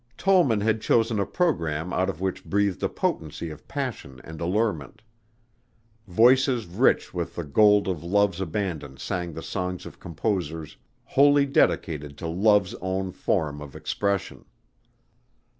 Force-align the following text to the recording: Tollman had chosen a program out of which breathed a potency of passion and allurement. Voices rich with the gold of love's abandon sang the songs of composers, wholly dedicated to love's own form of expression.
Tollman 0.17 0.61
had 0.61 0.81
chosen 0.81 1.19
a 1.19 1.27
program 1.27 1.93
out 1.93 2.09
of 2.09 2.19
which 2.19 2.43
breathed 2.43 2.81
a 2.81 2.89
potency 2.89 3.51
of 3.51 3.67
passion 3.67 4.19
and 4.23 4.41
allurement. 4.41 5.03
Voices 6.07 6.65
rich 6.65 7.13
with 7.13 7.35
the 7.35 7.43
gold 7.43 7.87
of 7.87 8.03
love's 8.03 8.41
abandon 8.41 8.97
sang 8.97 9.31
the 9.33 9.43
songs 9.43 9.85
of 9.85 9.99
composers, 9.99 10.75
wholly 11.03 11.45
dedicated 11.45 12.17
to 12.17 12.25
love's 12.25 12.73
own 12.81 13.11
form 13.11 13.61
of 13.61 13.75
expression. 13.75 14.43